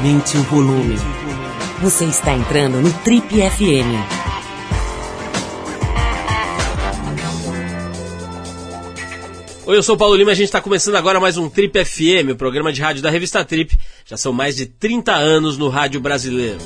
[0.00, 0.96] Aumente o volume.
[1.82, 4.00] Você está entrando no Trip FM.
[9.66, 11.84] Oi, eu sou o Paulo Lima e a gente está começando agora mais um Trip
[11.84, 13.78] FM, o programa de rádio da revista Trip.
[14.06, 16.60] Já são mais de 30 anos no rádio brasileiro.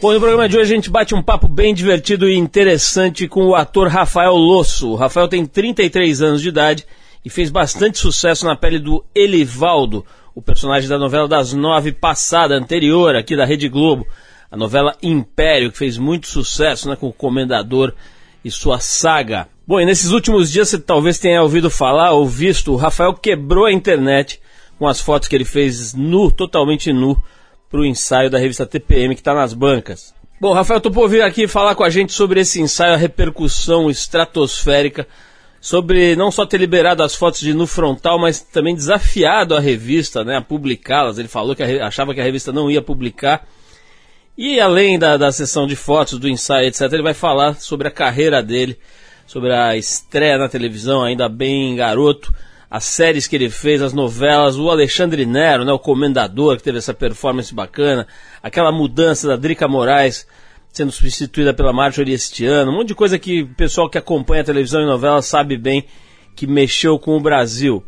[0.00, 3.48] Bom, no programa de hoje a gente bate um papo bem divertido e interessante com
[3.48, 4.92] o ator Rafael Losso.
[4.92, 6.86] O Rafael tem 33 anos de idade
[7.22, 12.56] e fez bastante sucesso na pele do Elivaldo, o personagem da novela das nove passada,
[12.56, 14.06] anterior, aqui da Rede Globo.
[14.50, 17.92] A novela Império, que fez muito sucesso né, com o Comendador
[18.44, 19.48] e sua saga.
[19.66, 23.64] Bom, e nesses últimos dias você talvez tenha ouvido falar ou visto, o Rafael quebrou
[23.64, 24.40] a internet
[24.78, 27.20] com as fotos que ele fez nu, totalmente nu,
[27.70, 30.14] para o ensaio da revista TPM que está nas bancas.
[30.40, 35.06] Bom, Rafael topou vir aqui falar com a gente sobre esse ensaio, a repercussão estratosférica,
[35.64, 40.22] sobre não só ter liberado as fotos de nu frontal, mas também desafiado a revista
[40.22, 41.16] né, a publicá-las.
[41.16, 43.48] Ele falou que achava que a revista não ia publicar.
[44.36, 47.90] E além da, da sessão de fotos, do ensaio, etc., ele vai falar sobre a
[47.90, 48.78] carreira dele,
[49.26, 52.34] sobre a estreia na televisão, ainda bem garoto,
[52.70, 56.76] as séries que ele fez, as novelas, o Alexandre Nero, né, o comendador, que teve
[56.76, 58.06] essa performance bacana,
[58.42, 60.26] aquela mudança da Drica Moraes
[60.74, 64.44] sendo substituída pela Marjorie este ano, um monte de coisa que o pessoal que acompanha
[64.44, 65.84] televisão e novela sabe bem
[66.34, 67.82] que mexeu com o Brasil.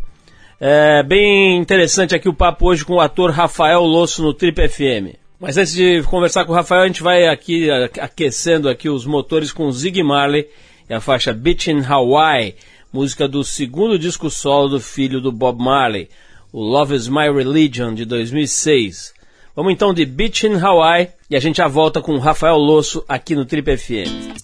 [0.60, 5.16] É bem interessante aqui o papo hoje com o ator Rafael Losso no Trip FM.
[5.38, 7.68] Mas antes de conversar com o Rafael, a gente vai aqui
[8.00, 10.48] aquecendo aqui os motores com Zig Marley
[10.88, 12.54] e a faixa Beach in Hawaii
[12.96, 16.08] música do segundo disco solo do filho do Bob Marley,
[16.50, 19.12] o Love Is My Religion, de 2006.
[19.56, 23.34] Vamos então de Beach in Hawaii e a gente já volta com Rafael Losso aqui
[23.34, 24.36] no Trip FM.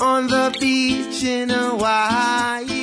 [0.00, 2.75] On the beach in Hawaii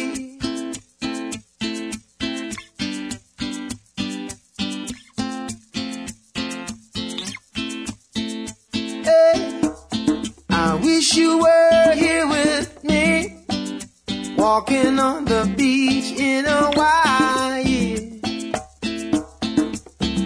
[14.43, 17.95] walking on the beach in a Hawaii,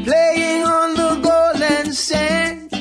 [0.06, 2.74] playing on the golden sand,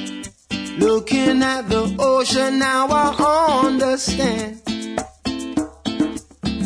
[0.79, 2.59] looking at the ocean.
[2.59, 4.63] Now I understand.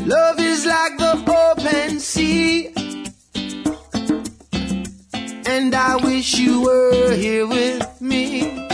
[0.06, 2.68] Love is like the open sea.
[5.52, 8.69] And I wish you were here with me.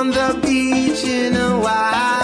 [0.00, 2.19] On the beach in Hawaii.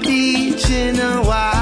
[0.00, 1.59] Beach in Hawaii.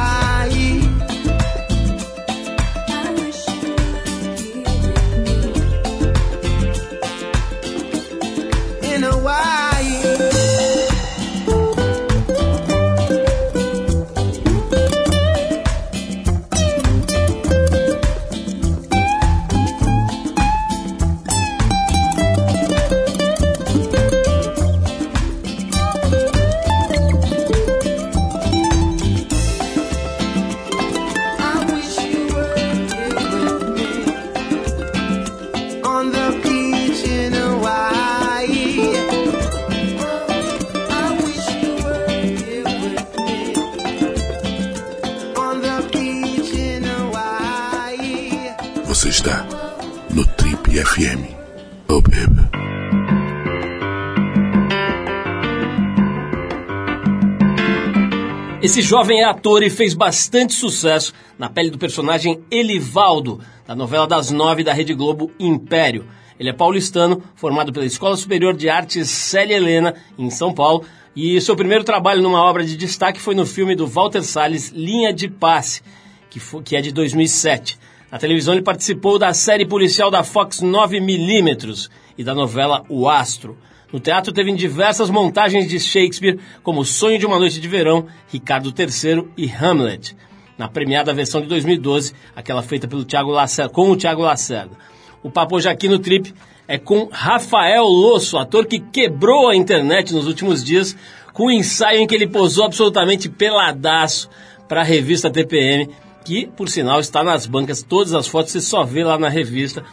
[58.79, 64.07] Esse jovem é ator e fez bastante sucesso na pele do personagem Elivaldo, da novela
[64.07, 66.07] das nove da Rede Globo Império.
[66.39, 70.85] Ele é paulistano, formado pela Escola Superior de Artes Célia Helena, em São Paulo,
[71.17, 75.13] e seu primeiro trabalho numa obra de destaque foi no filme do Walter Salles, Linha
[75.13, 75.83] de Passe,
[76.31, 77.81] que, foi, que é de 2007.
[78.13, 83.59] Na televisão ele participou da série policial da Fox 9mm e da novela O Astro.
[83.93, 88.73] No teatro teve diversas montagens de Shakespeare, como Sonho de uma Noite de Verão, Ricardo
[88.77, 90.15] III e Hamlet.
[90.59, 94.77] Na premiada versão de 2012, aquela feita pelo Thiago Lacerda, com o Thiago Lacerda.
[95.23, 96.35] O papo hoje aqui no Trip
[96.67, 100.95] é com Rafael Losso, ator que quebrou a internet nos últimos dias
[101.33, 104.29] com um ensaio em que ele posou absolutamente peladaço
[104.69, 105.89] para a revista TPM,
[106.25, 107.83] que, por sinal, está nas bancas.
[107.83, 109.85] Todas as fotos você só vê lá na revista.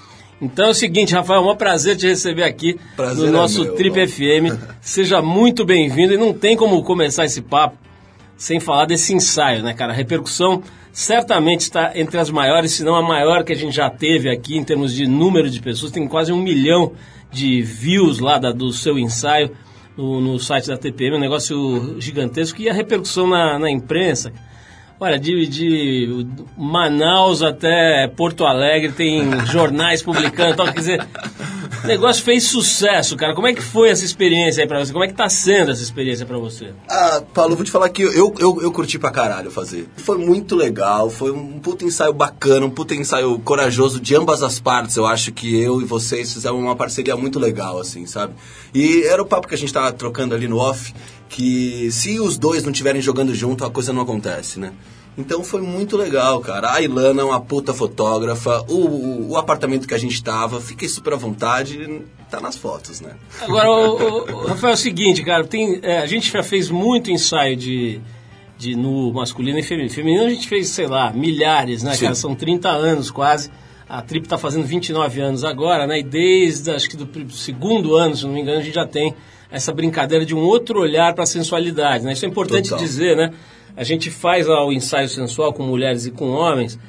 [0.42, 3.64] Então é o seguinte, Rafael, é um prazer te receber aqui prazer no nosso é
[3.66, 4.60] meu, Trip FM.
[4.82, 7.78] Seja muito bem-vindo e não tem como começar esse papo
[8.38, 9.94] sem falar desse ensaio, né, cara?
[9.94, 10.62] A repercussão
[10.92, 14.58] certamente está entre as maiores, se não a maior que a gente já teve aqui
[14.58, 15.92] em termos de número de pessoas.
[15.92, 16.92] Tem quase um milhão
[17.32, 19.52] de views lá da, do seu ensaio
[19.96, 22.62] no, no, site da TPM, um negócio gigantesco.
[22.62, 24.34] E a repercussão na, na imprensa
[25.00, 26.28] Olha, de, de
[26.58, 31.08] Manaus até Porto Alegre tem jornais publicando, então, quer dizer,
[31.84, 33.36] o negócio fez sucesso, cara.
[33.36, 34.94] Como é que foi essa experiência aí pra você?
[34.94, 36.72] Como é que tá sendo essa experiência pra você?
[36.90, 39.88] Ah, Paulo, vou te falar que eu, eu, eu curti pra caralho fazer.
[39.98, 44.60] Foi muito legal, foi um puta ensaio bacana, um puta ensaio corajoso de ambas as
[44.60, 44.96] partes.
[44.96, 48.34] Eu acho que eu e vocês fizeram uma parceria muito legal, assim, sabe?
[48.74, 50.94] E era o papo que a gente tava trocando ali no off
[51.30, 54.74] que se os dois não estiverem jogando junto, a coisa não acontece, né?
[55.18, 56.74] Então foi muito legal, cara.
[56.74, 60.90] A Ilana é uma puta fotógrafa, o, o, o, apartamento que a gente tava, fiquei
[60.90, 63.16] super à vontade, tá nas fotos, né?
[63.42, 67.10] Agora, o, o Rafael, é o seguinte, cara, tem, é, a gente já fez muito
[67.10, 68.02] ensaio de,
[68.58, 69.94] de nu masculino e feminino.
[69.94, 72.04] Feminino a gente fez, sei lá, milhares, né, Sim.
[72.06, 72.16] cara?
[72.16, 73.50] São 30 anos quase.
[73.88, 76.00] A Trip tá fazendo 29 anos agora, né?
[76.00, 79.14] E desde, acho que do segundo ano, se não me engano, a gente já tem
[79.52, 82.04] essa brincadeira de um outro olhar para a sensualidade.
[82.04, 82.14] Né?
[82.14, 82.84] Isso é importante Total.
[82.84, 83.32] dizer, né?
[83.78, 86.80] A gente faz lá o ensaio sensual com mulheres e com homens,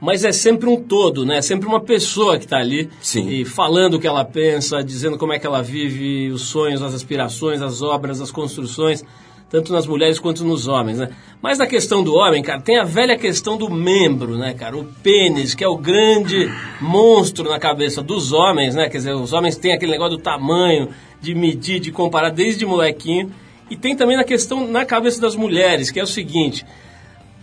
[0.00, 1.38] mas é sempre um todo, né?
[1.38, 3.28] É sempre uma pessoa que está ali Sim.
[3.28, 6.92] e falando o que ela pensa, dizendo como é que ela vive os sonhos, as
[6.92, 9.04] aspirações, as obras, as construções,
[9.54, 11.10] tanto nas mulheres quanto nos homens, né?
[11.40, 14.76] Mas na questão do homem, cara, tem a velha questão do membro, né, cara?
[14.76, 18.88] O pênis, que é o grande monstro na cabeça dos homens, né?
[18.88, 20.88] Quer dizer, os homens têm aquele negócio do tamanho,
[21.20, 23.30] de medir, de comparar desde molequinho.
[23.70, 26.66] E tem também na questão na cabeça das mulheres, que é o seguinte: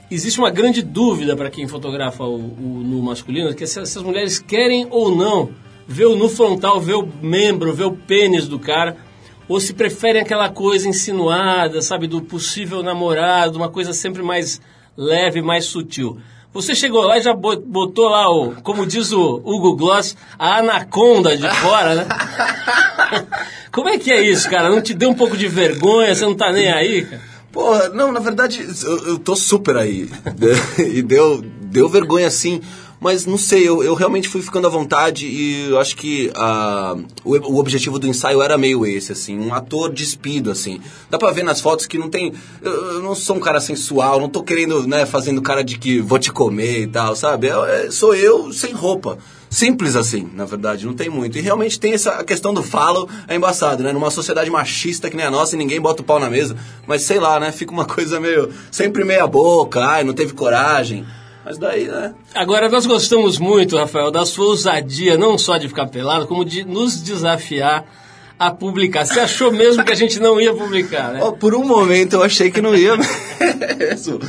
[0.10, 4.04] existe uma grande dúvida para quem fotografa o, o nu masculino, que é se essas
[4.04, 5.50] mulheres querem ou não
[5.88, 8.98] ver o nu frontal, ver o membro, ver o pênis do cara,
[9.52, 14.62] ou se preferem aquela coisa insinuada, sabe, do possível namorado, uma coisa sempre mais
[14.96, 16.20] leve, mais sutil.
[16.54, 21.36] Você chegou lá e já botou lá o, como diz o Hugo Gloss, a anaconda
[21.36, 22.08] de fora, né?
[23.74, 24.70] Como é que é isso, cara?
[24.70, 26.14] Não te deu um pouco de vergonha?
[26.16, 27.08] Você não tá nem aí?
[27.52, 30.10] Porra, não, na verdade, eu, eu tô super aí.
[30.80, 32.62] e deu, deu vergonha sim.
[33.02, 37.04] Mas não sei, eu, eu realmente fui ficando à vontade e eu acho que uh,
[37.26, 40.80] o, o, objetivo do ensaio era meio esse, assim, um ator despido, assim.
[41.10, 42.32] Dá pra ver nas fotos que não tem.
[42.62, 46.00] Eu, eu não sou um cara sensual, não tô querendo, né, fazendo cara de que
[46.00, 47.48] vou te comer e tal, sabe?
[47.48, 49.18] Eu, é, sou eu sem roupa.
[49.50, 51.40] Simples assim, na verdade, não tem muito.
[51.40, 53.92] E realmente tem essa questão do falo, é embaçado, né?
[53.92, 56.56] Numa sociedade machista que nem a nossa, ninguém bota o pau na mesa.
[56.86, 57.52] Mas sei lá, né?
[57.52, 58.52] Fica uma coisa meio.
[58.72, 61.04] sempre meia boca, ai, não teve coragem.
[61.44, 62.14] Mas daí, né?
[62.36, 66.64] Agora, nós gostamos muito, Rafael, da sua ousadia, não só de ficar pelado, como de
[66.64, 67.86] nos desafiar
[68.38, 69.06] a publicar.
[69.06, 71.20] Você achou mesmo que a gente não ia publicar, né?
[71.24, 72.96] Oh, por um momento eu achei que não ia
[73.78, 74.20] mesmo.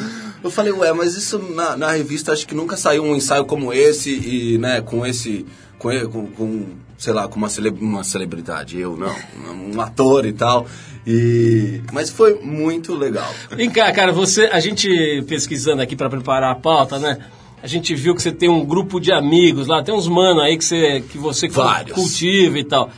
[0.43, 3.73] Eu falei, ué, mas isso na, na, revista acho que nunca saiu um ensaio como
[3.73, 5.47] esse e, né, com esse.
[5.79, 6.67] com, com, com
[7.03, 9.13] sei lá, com uma, cele, uma celebridade, eu não,
[9.75, 10.69] um ator e tal.
[11.05, 13.29] E, mas foi muito legal.
[13.51, 14.89] Vem cá, cara, você, a gente
[15.27, 17.19] pesquisando aqui para preparar a pauta, né?
[17.61, 20.57] A gente viu que você tem um grupo de amigos lá, tem uns mano aí
[20.57, 21.93] que você, que você Vários.
[21.93, 22.89] cultiva e tal.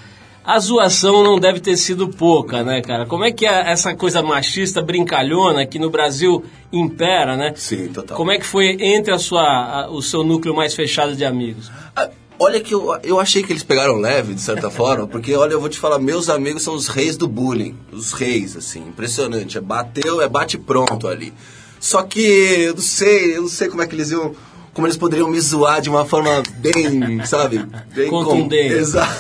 [0.45, 3.07] A zoação não deve ter sido pouca, né, cara?
[3.07, 7.55] Como é que é essa coisa machista, brincalhona, que no Brasil impera, né?
[7.57, 8.15] Sim, total.
[8.15, 11.73] Como é que foi entre a sua, a, o seu núcleo mais fechado de amigos?
[11.97, 15.53] Ah, Olha que eu, eu achei que eles pegaram leve, de certa forma, porque, olha,
[15.53, 17.77] eu vou te falar, meus amigos são os reis do bullying.
[17.93, 19.57] Os reis, assim, impressionante.
[19.57, 21.33] É bateu, é bate pronto ali.
[21.81, 24.35] Só que, eu não sei, eu não sei como é que eles iam
[24.73, 27.65] como eles poderiam me zoar de uma forma bem, sabe?
[27.95, 28.75] Bem com- Contundente.
[28.75, 29.15] Exato.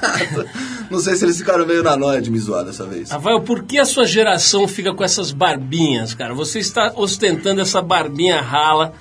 [0.90, 3.10] Não sei se eles ficaram meio na noia de me zoar dessa vez.
[3.10, 6.32] Rafael, por que a sua geração fica com essas barbinhas, cara?
[6.34, 8.92] Você está ostentando essa barbinha rala.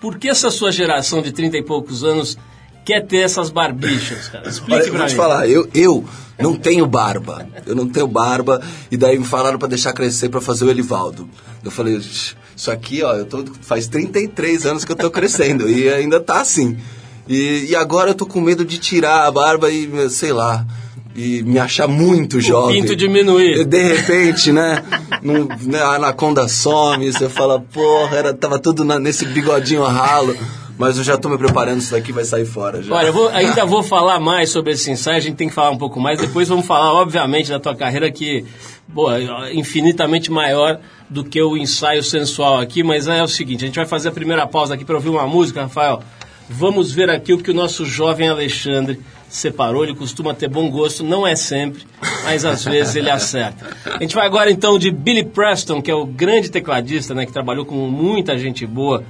[0.00, 2.38] Por que essa sua geração de 30 e poucos anos
[2.86, 4.48] quer ter essas barbichas, cara?
[4.48, 5.16] Explique Olha, eu vou te mim.
[5.16, 6.04] falar, eu, eu
[6.38, 7.46] não tenho barba.
[7.66, 8.62] Eu não tenho barba.
[8.90, 11.28] E daí me falaram pra deixar crescer pra fazer o Elivaldo.
[11.64, 15.68] Eu falei, "Ixi, isso aqui, ó, eu tô, faz 33 anos que eu tô crescendo
[15.68, 16.78] e ainda tá assim.
[17.28, 20.64] E, e agora eu tô com medo de tirar a barba e, sei lá,
[21.16, 22.80] e me achar muito jovem.
[22.82, 23.62] pinto diminuir.
[23.62, 24.84] E de repente, né,
[25.22, 30.36] num- né, a anaconda some, você fala, porra, era, tava tudo na- nesse bigodinho ralo.
[30.78, 32.94] Mas eu já tô me preparando, isso daqui vai sair fora já.
[32.94, 35.70] Olha, eu vou- ainda vou falar mais sobre esse ensaio, a gente tem que falar
[35.70, 36.20] um pouco mais.
[36.20, 38.44] Depois vamos falar, obviamente, da tua carreira que,
[38.86, 39.18] boa,
[39.52, 40.78] infinitamente maior
[41.08, 42.82] do que o ensaio sensual aqui.
[42.82, 45.26] Mas é o seguinte, a gente vai fazer a primeira pausa aqui para ouvir uma
[45.26, 46.02] música, Rafael.
[46.48, 49.82] Vamos ver aqui o que o nosso jovem Alexandre separou.
[49.82, 51.82] Ele costuma ter bom gosto, não é sempre,
[52.22, 53.66] mas às vezes ele acerta.
[53.84, 57.32] A gente vai agora então de Billy Preston, que é o grande tecladista, né, que
[57.32, 59.02] trabalhou com muita gente boa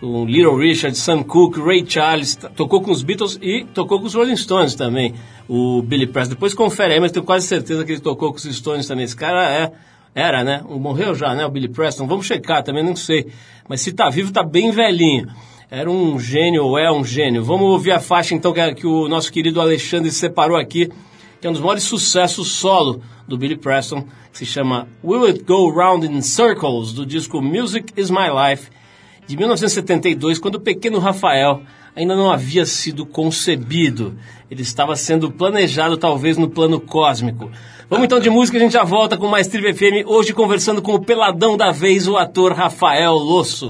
[0.00, 4.14] o Little Richard, Sam Cooke, Ray Charles, tocou com os Beatles e tocou com os
[4.14, 5.14] Rolling Stones também,
[5.48, 6.34] o Billy Preston.
[6.34, 9.04] Depois confere aí, mas tenho quase certeza que ele tocou com os Stones também.
[9.04, 9.72] Esse cara é,
[10.14, 10.62] era, né?
[10.68, 11.46] Morreu já, né?
[11.46, 12.06] O Billy Preston.
[12.06, 13.26] Vamos checar também, não sei.
[13.68, 15.28] Mas se tá vivo, tá bem velhinho.
[15.70, 17.42] Era um gênio, ou é um gênio.
[17.42, 20.88] Vamos ouvir a faixa então que, que o nosso querido Alexandre separou aqui,
[21.40, 25.42] que é um dos maiores sucessos solo do Billy Preston, que se chama Will It
[25.42, 28.70] Go Round in Circles, do disco Music Is My Life,
[29.26, 31.62] de 1972, quando o pequeno Rafael
[31.94, 34.14] ainda não havia sido concebido.
[34.50, 37.50] Ele estava sendo planejado, talvez, no plano cósmico.
[37.88, 40.94] Vamos então de música, a gente já volta com mais Tribo FM, hoje conversando com
[40.94, 43.68] o peladão da vez, o ator Rafael Losso.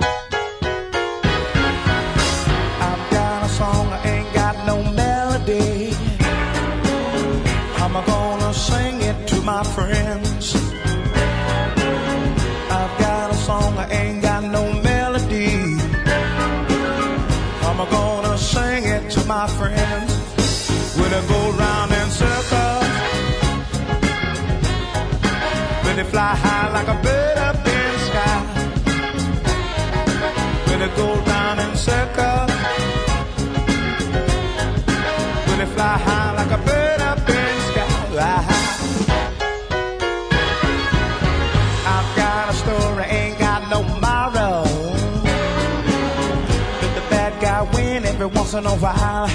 [48.56, 49.28] In a while.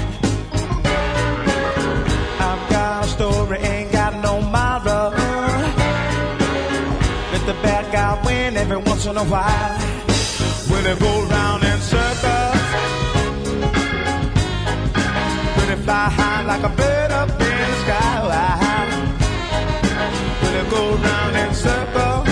[2.40, 5.12] I've got a story, ain't got no moral.
[7.32, 9.78] Let the bad guy win every once in a while.
[10.70, 12.62] Will it go round in circles?
[15.56, 18.12] Will it fly high like a bird up in the sky?
[20.42, 22.28] Will it go round in circles?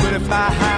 [0.00, 0.73] Will it fly high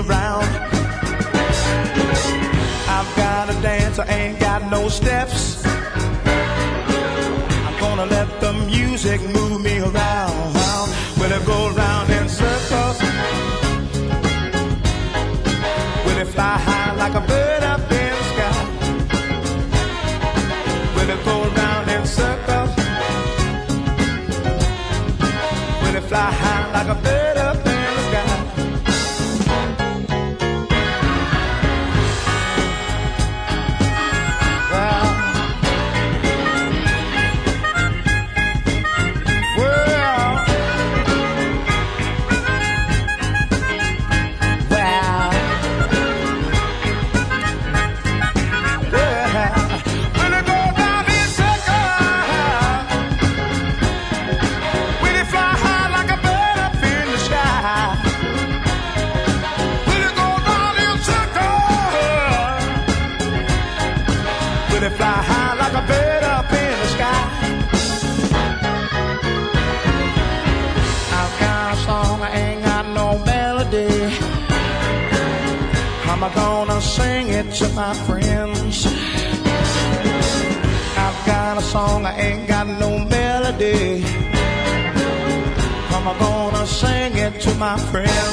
[0.00, 0.44] around.
[2.88, 5.59] I've got to dance, I ain't got no steps.
[76.12, 78.84] I'm gonna sing it to my friends.
[80.96, 84.04] I've got a song, I ain't got no melody.
[85.94, 88.32] I'm gonna sing it to my friend.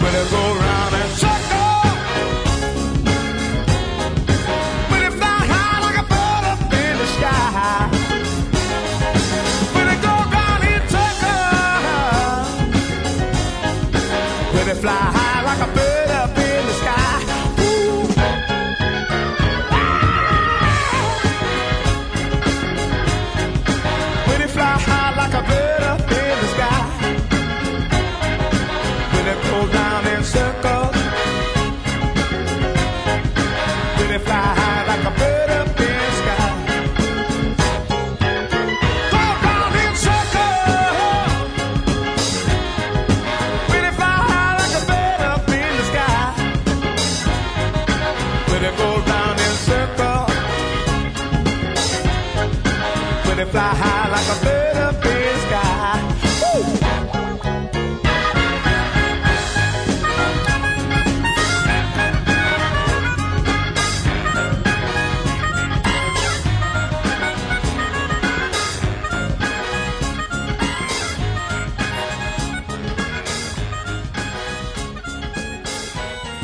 [0.00, 1.56] When it go round and circle.
[14.76, 15.75] Fly high like a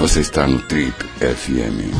[0.02, 1.94] Você está no Trip FM.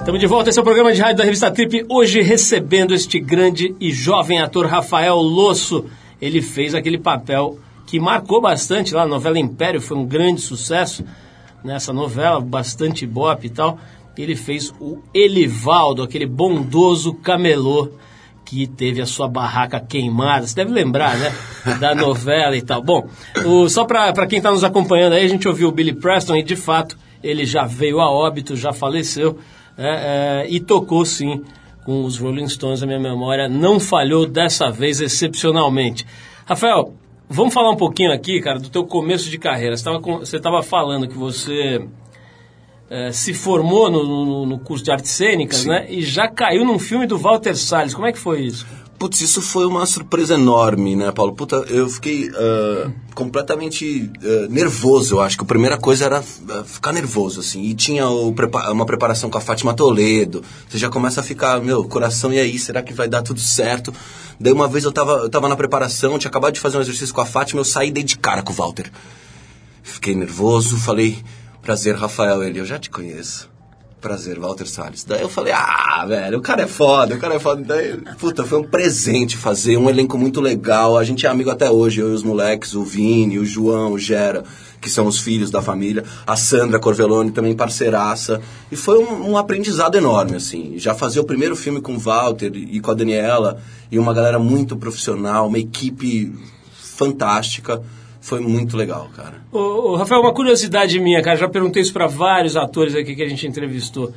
[0.00, 1.86] Estamos de volta, esse é o programa de rádio da revista Trip.
[1.88, 5.84] Hoje recebendo este grande e jovem ator Rafael Losso.
[6.20, 11.04] Ele fez aquele papel que marcou bastante lá, a novela Império foi um grande sucesso
[11.62, 13.78] nessa novela, bastante bop e tal.
[14.18, 17.88] Ele fez o Elivaldo, aquele bondoso camelô
[18.46, 20.46] que teve a sua barraca queimada.
[20.46, 21.34] Você deve lembrar, né?
[21.80, 22.80] Da novela e tal.
[22.80, 23.08] Bom,
[23.44, 26.42] o- só para quem está nos acompanhando aí, a gente ouviu o Billy Preston e
[26.44, 29.38] de fato ele já veio a óbito, já faleceu
[29.76, 31.42] é, é, e tocou sim
[31.84, 32.82] com os Rolling Stones.
[32.82, 36.06] A minha memória não falhou dessa vez excepcionalmente.
[36.46, 36.94] Rafael,
[37.28, 39.76] vamos falar um pouquinho aqui, cara, do teu começo de carreira.
[39.76, 41.84] Você estava falando que você
[42.88, 45.86] é, se formou no, no- no curso de artes cênicas, né?
[45.90, 47.94] E já caiu num filme do Walter Salles.
[47.94, 48.66] Como é que foi isso?
[48.98, 51.34] Putz, isso foi uma surpresa enorme, né, Paulo?
[51.34, 56.18] Puta, eu fiquei ah, completamente ah, nervoso, eu acho que a primeira coisa era
[56.48, 57.60] ah, ficar nervoso, assim.
[57.62, 58.34] E tinha o
[58.72, 60.42] uma preparação com a Fátima Toledo.
[60.66, 63.92] Você já começa a ficar, meu, coração, e aí, será que vai dar tudo certo?
[64.40, 67.14] Daí uma vez eu tava, eu tava na preparação, tinha acabado de fazer um exercício
[67.14, 68.90] com a Fátima, eu saí dei de cara com o Walter.
[69.82, 71.18] Fiquei nervoso, falei,
[71.66, 72.44] prazer, Rafael.
[72.44, 73.50] Ele, eu já te conheço.
[74.00, 75.02] Prazer, Walter Salles.
[75.02, 77.60] Daí eu falei, ah, velho, o cara é foda, o cara é foda.
[77.60, 80.96] Daí, puta, foi um presente fazer, um elenco muito legal.
[80.96, 83.98] A gente é amigo até hoje, eu e os moleques, o Vini, o João, o
[83.98, 84.44] Gera,
[84.80, 86.04] que são os filhos da família.
[86.24, 88.40] A Sandra Corvelone, também parceiraça.
[88.70, 90.74] E foi um, um aprendizado enorme, assim.
[90.76, 93.58] Já fazer o primeiro filme com o Walter e com a Daniela,
[93.90, 96.32] e uma galera muito profissional, uma equipe
[96.72, 97.82] fantástica.
[98.26, 99.34] Foi muito legal, cara.
[99.52, 99.58] Ô,
[99.92, 103.28] ô, Rafael, uma curiosidade minha, cara, já perguntei isso para vários atores aqui que a
[103.28, 104.12] gente entrevistou.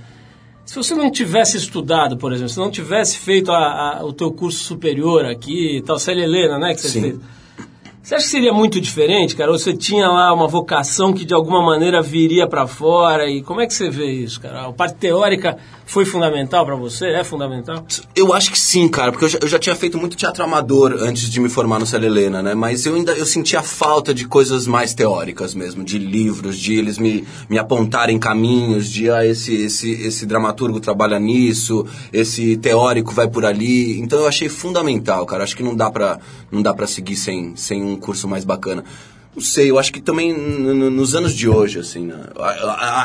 [0.65, 4.31] Se você não tivesse estudado, por exemplo, se não tivesse feito a- a- o teu
[4.31, 7.01] curso superior aqui tal, Célia Helena, né, que você Sim.
[7.01, 7.19] fez,
[8.09, 9.51] você acha que seria muito diferente, cara?
[9.51, 13.29] Ou você tinha lá uma vocação que de alguma maneira viria para fora?
[13.29, 14.65] E como é que você vê isso, cara?
[14.65, 17.07] A parte teórica foi fundamental para você?
[17.07, 17.85] É fundamental?
[18.15, 20.95] Eu acho que sim, cara, porque eu já, eu já tinha feito muito teatro amador
[20.99, 22.55] antes de me formar no Célia Helena, né?
[22.55, 26.97] Mas eu ainda eu sentia falta de coisas mais teóricas mesmo, de livros, de eles
[26.97, 33.27] me, me apontarem caminhos, de ah, esse, esse, esse dramaturgo trabalha nisso, esse teórico vai
[33.27, 33.99] por ali.
[33.99, 35.43] Então eu achei fundamental, cara.
[35.43, 36.19] Acho que não dá pra,
[36.51, 38.83] não dá pra seguir sem, sem um curso mais bacana.
[39.35, 42.15] Não sei, eu acho que também nos anos de hoje, assim, né?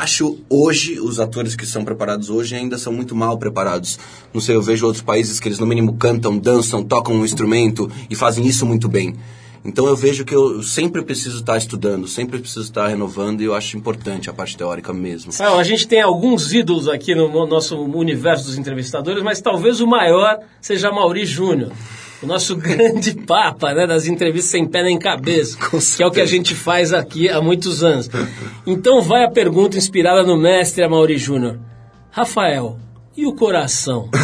[0.01, 3.99] Acho hoje, os atores que são preparados hoje ainda são muito mal preparados.
[4.33, 7.89] Não sei, eu vejo outros países que eles no mínimo cantam, dançam, tocam um instrumento
[8.09, 9.15] e fazem isso muito bem.
[9.63, 13.55] Então eu vejo que eu sempre preciso estar estudando, sempre preciso estar renovando e eu
[13.55, 15.31] acho importante a parte teórica mesmo.
[15.31, 19.87] Rafael, a gente tem alguns ídolos aqui no nosso universo dos entrevistadores, mas talvez o
[19.87, 21.71] maior seja Mauri Júnior.
[22.21, 25.57] O nosso grande papa né, das entrevistas sem pé nem cabeça,
[25.95, 28.09] que é o que a gente faz aqui há muitos anos.
[28.65, 31.59] Então vai a pergunta inspirada no mestre Mauri Júnior.
[32.11, 32.77] Rafael,
[33.15, 34.09] e o coração?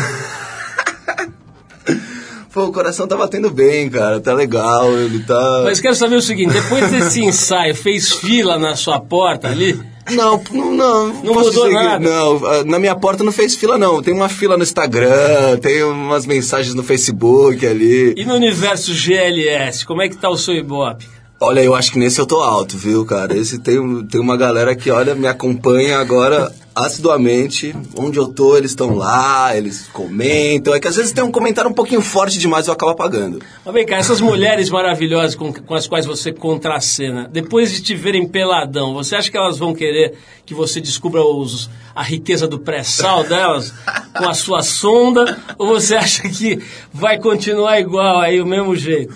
[2.53, 5.61] Pô, o coração tá batendo bem, cara, tá legal, ele tá...
[5.63, 9.79] Mas quero saber o seguinte, depois desse ensaio, fez fila na sua porta ali?
[10.15, 11.07] Não, não, não.
[11.07, 11.99] Não mudou dizer nada?
[11.99, 14.01] não, ah, na minha porta não fez fila, não.
[14.01, 18.13] Tem uma fila no Instagram, tem umas mensagens no Facebook ali.
[18.17, 21.20] E no universo GLS, como é que tá o seu Ibope?
[21.43, 23.35] Olha, eu acho que nesse eu tô alto, viu, cara?
[23.35, 27.75] Esse tem, tem uma galera que, olha, me acompanha agora assiduamente.
[27.97, 30.75] Onde eu tô, eles estão lá, eles comentam.
[30.75, 33.41] É que às vezes tem um comentário um pouquinho forte demais eu acabo apagando.
[33.65, 37.95] Mas vem cá, essas mulheres maravilhosas com, com as quais você contracena, depois de te
[37.95, 40.13] verem peladão, você acha que elas vão querer
[40.45, 43.73] que você descubra os, a riqueza do pré-sal delas
[44.15, 45.39] com a sua sonda?
[45.57, 46.59] Ou você acha que
[46.93, 49.11] vai continuar igual aí, o mesmo jeito?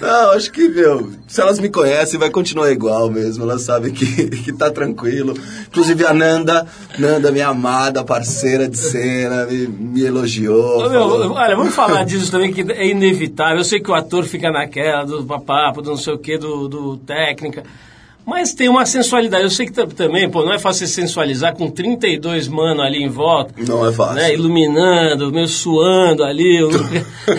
[0.00, 3.44] Não, acho que, meu, se elas me conhecem, vai continuar igual mesmo.
[3.44, 5.34] Elas sabem que, que tá tranquilo.
[5.66, 6.66] Inclusive a Nanda,
[6.98, 10.86] Nanda, minha amada parceira de cena, me, me elogiou.
[10.86, 13.58] Ô, meu, olha, vamos falar disso também, que é inevitável.
[13.58, 16.68] Eu sei que o ator fica naquela do papapo, do não sei o que, do,
[16.68, 17.64] do técnica.
[18.30, 19.44] Mas tem uma sensualidade.
[19.44, 23.02] Eu sei que tam- também, pô, não é fácil você sensualizar com 32 mano ali
[23.02, 23.54] em volta.
[23.66, 24.16] Não é fácil.
[24.16, 26.58] Né, iluminando, meio suando ali.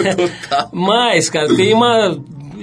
[0.74, 2.18] Mas, cara, tem uma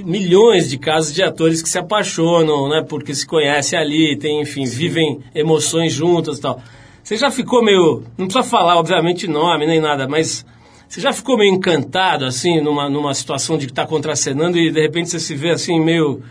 [0.05, 2.85] milhões de casos de atores que se apaixonam, né?
[2.89, 6.61] Porque se conhecem ali, tem, enfim, vivem emoções juntas e tal.
[7.03, 8.03] Você já ficou meio.
[8.19, 10.45] Não precisa falar, obviamente, nome nem nada, mas
[10.89, 15.11] você já ficou meio encantado, assim, numa, numa situação de estar contracenando e de repente
[15.11, 16.23] você se vê assim, meio.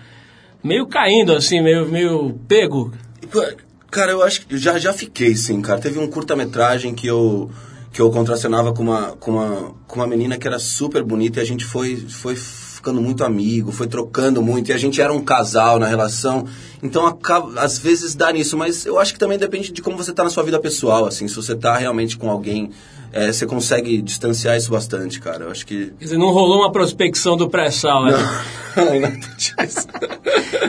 [0.63, 2.93] Meio caindo, assim, meio, meio pego.
[3.89, 5.79] Cara, eu acho que já, já fiquei, sim, cara.
[5.79, 7.49] Teve um curta-metragem que eu,
[7.91, 11.41] que eu contracenava com uma, com, uma, com uma menina que era super bonita e
[11.41, 12.35] a gente foi, foi
[12.85, 16.45] ficando muito amigo, foi trocando muito e a gente era um casal na relação.
[16.83, 20.13] Então, acaba, às vezes dá nisso, mas eu acho que também depende de como você
[20.13, 21.27] tá na sua vida pessoal, assim.
[21.27, 22.69] Se você tá realmente com alguém,
[23.11, 25.45] é, você consegue distanciar isso bastante, cara.
[25.45, 25.93] Eu acho que...
[25.97, 28.11] Quer dizer, não rolou uma prospecção do pré-sal, né?
[28.77, 29.87] Não, disso.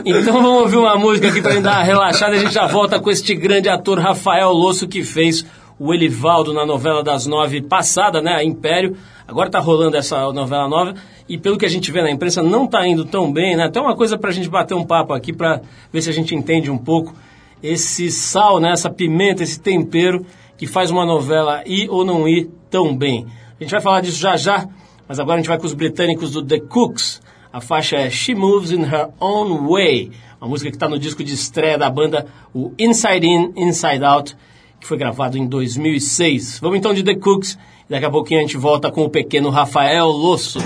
[0.03, 2.65] Então vamos ouvir uma música aqui pra gente dar uma relaxada e a gente já
[2.65, 5.45] volta com este grande ator Rafael Losso que fez
[5.77, 8.97] o Elivaldo na novela das nove passada, né, a Império.
[9.27, 10.95] Agora tá rolando essa novela nova
[11.27, 13.65] e pelo que a gente vê na imprensa não tá indo tão bem, né?
[13.65, 15.61] Até uma coisa pra gente bater um papo aqui pra
[15.91, 17.13] ver se a gente entende um pouco
[17.61, 20.25] esse sal, né, essa pimenta, esse tempero
[20.57, 23.25] que faz uma novela ir ou não ir tão bem.
[23.59, 24.67] A gente vai falar disso já já,
[25.07, 27.21] mas agora a gente vai com os britânicos do The Cooks.
[27.51, 31.23] A faixa é She Moves in Her Own Way, uma música que está no disco
[31.23, 34.37] de estreia da banda, o Inside In, Inside Out,
[34.79, 36.59] que foi gravado em 2006.
[36.59, 37.57] Vamos então de The Cooks,
[37.89, 40.59] daqui a pouquinho a gente volta com o pequeno Rafael Losso.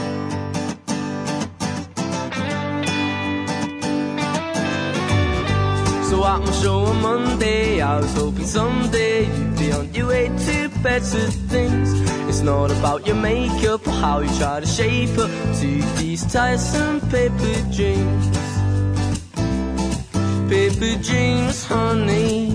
[6.10, 10.28] So at my show on Monday, I was hoping someday you'd be on your way
[10.28, 11.90] to better things.
[12.28, 15.30] It's not about your makeup or how you try to shape up
[15.60, 18.38] to these tiresome paper dreams.
[20.50, 22.51] Paper dreams, honey.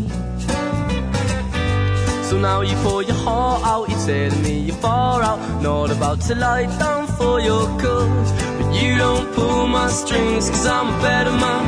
[2.36, 5.38] So now you pour your heart out, you're telling me you're far out.
[5.62, 8.30] Not about to lie down for your cause.
[8.58, 11.64] But you don't pull my strings, cause I'm a better man.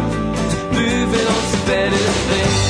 [0.74, 1.96] Moving on to better
[2.28, 2.61] things.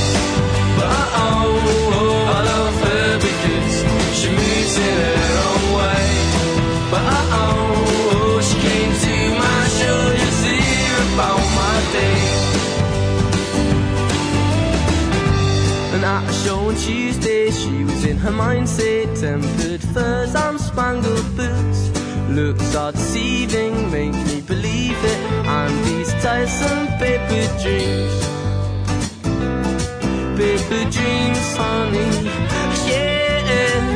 [0.78, 5.17] But oh, oh, I love her because she moves in her
[16.44, 19.20] show on Tuesday, she was in her mindset.
[19.20, 21.90] Tempered furs and spangled boots.
[22.30, 25.20] Looks are deceiving, make me believe it.
[25.46, 28.16] And these tiresome paper dreams.
[30.38, 32.10] Paper dreams, honey.
[32.90, 33.88] Yeah.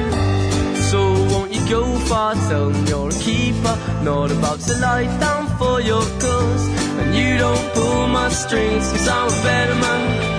[0.90, 1.00] So
[1.31, 2.35] won't you go far?
[2.35, 3.76] Tell them you're a keeper.
[4.02, 6.64] Not about to lie down for your cause.
[7.00, 10.32] And you don't pull my strings, cause I'm a better man.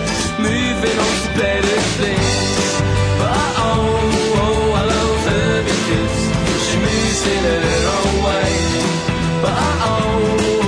[0.43, 2.63] Moving on to better things.
[3.19, 3.31] But
[3.67, 6.17] oh, oh, I love her because
[6.67, 8.51] she moves in her own way.
[9.43, 9.55] But
[9.91, 10.62] oh,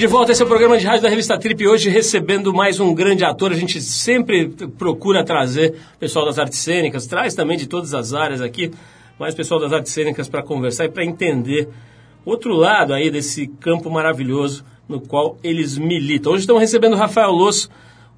[0.00, 1.68] De volta, esse é o programa de rádio da revista Trip.
[1.68, 3.52] Hoje recebendo mais um grande ator.
[3.52, 8.40] A gente sempre procura trazer pessoal das artes cênicas, traz também de todas as áreas
[8.40, 8.70] aqui.
[9.18, 11.68] mais pessoal das artes cênicas para conversar e para entender
[12.24, 16.32] outro lado aí desse campo maravilhoso no qual eles militam.
[16.32, 17.68] Hoje estamos recebendo o Rafael Losso,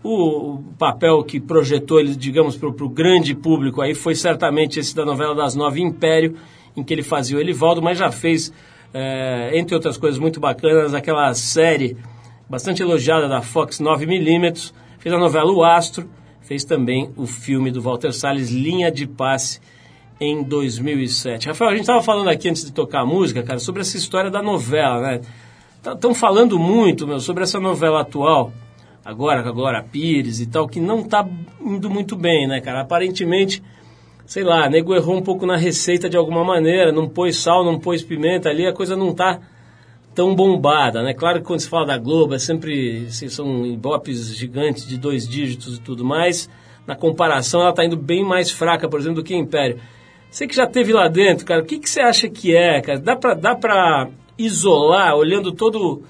[0.04, 5.04] o papel que projetou ele, digamos, para o grande público aí foi certamente esse da
[5.04, 6.36] novela das nove Império,
[6.76, 8.52] em que ele fazia o Elivaldo, mas já fez,
[8.94, 11.96] é, entre outras coisas muito bacanas, aquela série
[12.48, 16.08] bastante elogiada da Fox 9mm, fez a novela O Astro,
[16.42, 19.60] fez também o filme do Walter Salles, Linha de Passe,
[20.20, 21.48] em 2007.
[21.48, 24.30] Rafael, a gente estava falando aqui antes de tocar a música, cara, sobre essa história
[24.30, 25.20] da novela, né?
[25.84, 28.52] Estão falando muito, meu, sobre essa novela atual,
[29.04, 31.26] agora com a Glória Pires e tal, que não está
[31.60, 32.82] indo muito bem, né, cara?
[32.82, 33.60] Aparentemente,
[34.32, 37.78] sei lá, nego errou um pouco na receita de alguma maneira, não pôs sal, não
[37.78, 39.38] pôs pimenta ali, a coisa não está
[40.14, 41.12] tão bombada, né?
[41.12, 45.28] Claro que quando se fala da Globo, é sempre, assim, são ibopes gigantes de dois
[45.28, 46.48] dígitos e tudo mais,
[46.86, 49.78] na comparação ela está indo bem mais fraca, por exemplo, do que a Império.
[50.30, 52.98] Você que já teve lá dentro, cara, o que, que você acha que é, cara?
[52.98, 56.04] Dá pra, dá pra isolar, olhando todo,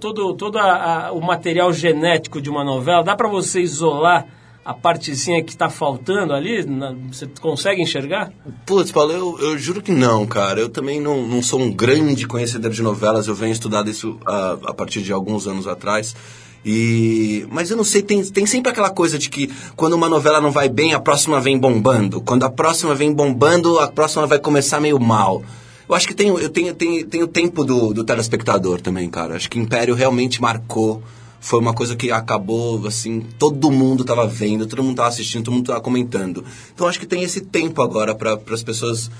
[0.00, 4.24] todo, todo a- a- o material genético de uma novela, dá pra você isolar
[4.66, 6.64] a partezinha que está faltando ali?
[6.66, 8.32] Na- você consegue enxergar?
[8.66, 10.58] Putz, Paulo, eu, eu juro que não, cara.
[10.60, 13.28] Eu também não, não sou um grande conhecedor de novelas.
[13.28, 16.16] Eu venho estudando isso ah, a partir de alguns anos atrás.
[16.64, 17.46] E...
[17.48, 20.50] Mas eu não sei, tem, tem sempre aquela coisa de que quando uma novela não
[20.50, 22.20] vai bem, a próxima vem bombando.
[22.20, 25.44] Quando a próxima vem bombando, a próxima vai começar meio mal.
[25.88, 29.36] Eu acho que tem, eu tenho, tenho, tenho tempo do, do telespectador também, cara.
[29.36, 31.00] Acho que Império realmente marcou.
[31.40, 35.54] Foi uma coisa que acabou, assim, todo mundo tava vendo, todo mundo tava assistindo, todo
[35.54, 36.44] mundo tava comentando.
[36.74, 39.10] Então acho que tem esse tempo agora para as pessoas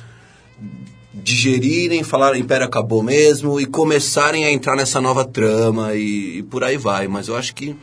[1.14, 6.62] digerirem, falar Império acabou mesmo e começarem a entrar nessa nova trama e, e por
[6.62, 7.08] aí vai.
[7.08, 7.74] Mas eu acho que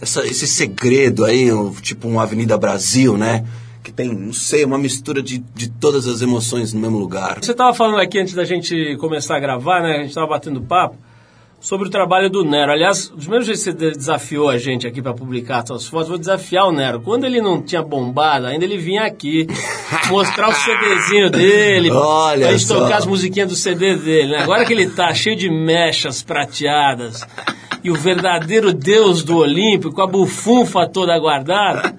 [0.00, 1.48] essa- esse segredo aí,
[1.82, 3.44] tipo um Avenida Brasil, né?
[3.82, 7.38] Que tem, não sei, uma mistura de, de todas as emoções no mesmo lugar.
[7.42, 9.92] Você estava falando aqui antes da gente começar a gravar, né?
[9.96, 10.96] A gente estava batendo papo
[11.64, 12.70] sobre o trabalho do Nero.
[12.72, 16.08] Aliás, dos mesmos jeitos que você de- desafiou a gente aqui para publicar suas fotos,
[16.10, 17.00] vou desafiar o Nero.
[17.00, 19.46] Quando ele não tinha bombado, ainda ele vinha aqui
[20.10, 22.80] mostrar o CDzinho dele, Olha pra gente só.
[22.80, 24.32] tocar as musiquinhas do CD dele.
[24.32, 24.42] Né?
[24.42, 27.22] Agora que ele tá cheio de mechas prateadas
[27.84, 31.94] e o verdadeiro deus do Olimpo, com a bufunfa toda guardada,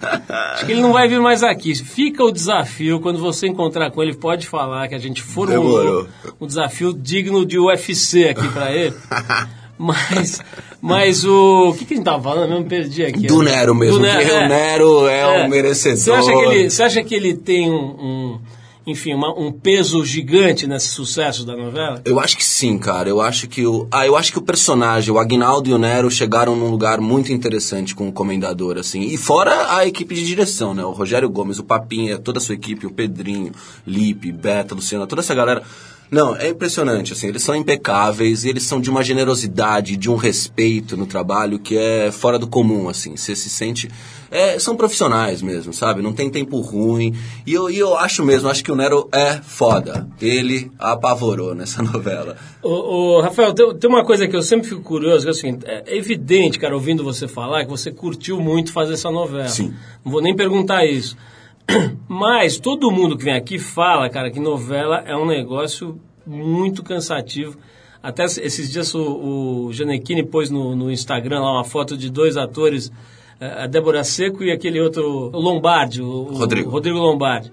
[0.54, 1.76] acho que ele não vai vir mais aqui.
[1.76, 6.08] Fica o desafio, quando você encontrar com ele, pode falar que a gente formulou Demorou.
[6.42, 8.96] um desafio digno de UFC aqui pra ele.
[9.78, 10.40] Mas,
[10.82, 11.72] mas o.
[11.72, 12.54] O que, que a gente tava falando?
[12.54, 13.28] Eu me perdi aqui.
[13.28, 13.52] Do né?
[13.52, 14.46] Nero mesmo, Do Nero, porque é.
[14.46, 15.98] o Nero é, um merecedor.
[15.98, 18.40] Você acha que ele, você acha que ele tem um, um-
[18.88, 22.02] enfim, uma- um peso gigante nesse sucesso da novela?
[22.06, 23.10] Eu acho que sim, cara.
[23.10, 23.88] Eu acho que o.
[23.92, 27.34] Ah, eu acho que o personagem, o Agnaldo e o Nero chegaram num lugar muito
[27.34, 29.02] interessante com o comendador, assim.
[29.02, 30.84] E fora a equipe de direção, né?
[30.86, 33.52] O Rogério Gomes, o Papinha, toda a sua equipe, o Pedrinho,
[33.88, 35.64] Lipe, Beta, Luciana, toda essa galera.
[36.12, 40.16] Não, é impressionante, assim, eles são impecáveis, e eles são de uma generosidade, de um
[40.16, 43.90] respeito no trabalho que é fora do comum, assim, você se sente...
[44.30, 46.02] é, são profissionais mesmo, sabe?
[46.02, 47.16] Não tem tempo ruim,
[47.46, 51.82] e eu, e eu acho mesmo, acho que o Nero é foda, ele apavorou nessa
[51.84, 52.38] novela.
[52.62, 55.36] Ô, ô, Rafael, tem, tem uma coisa que eu sempre fico curioso, que é o
[55.36, 59.50] seguinte, é evidente, cara, ouvindo você falar, que você curtiu muito fazer essa novela.
[59.50, 59.74] Sim.
[60.04, 61.18] Não vou nem perguntar isso.
[62.08, 67.58] Mas todo mundo que vem aqui fala, cara, que novela é um negócio muito cansativo.
[68.02, 72.38] Até esses dias o, o Gianecchini pôs no, no Instagram lá uma foto de dois
[72.38, 72.92] atores,
[73.40, 76.70] eh, a Débora Seco e aquele outro, o Lombardi, o, o Rodrigo.
[76.70, 77.52] Rodrigo Lombardi.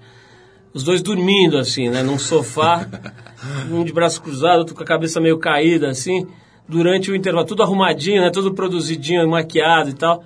[0.75, 2.87] Os dois dormindo, assim, né, num sofá,
[3.71, 6.27] um de braço cruzado, outro com a cabeça meio caída, assim,
[6.69, 10.23] durante o intervalo, tudo arrumadinho, né, tudo produzidinho, maquiado e tal.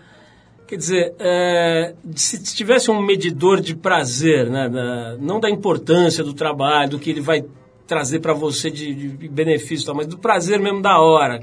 [0.67, 4.69] Quer dizer, é, se se tivesse um medidor de prazer, né,
[5.21, 7.45] não da importância do trabalho, do que ele vai
[7.87, 11.41] trazer para você de, de benefício, tal, mas do prazer mesmo da hora.